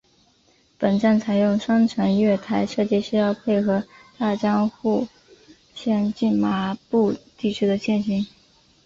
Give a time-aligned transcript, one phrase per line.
[0.79, 3.83] 本站采用双层月台设计是要配合
[4.17, 5.07] 大江户
[5.75, 8.25] 线近麻布地区的线形。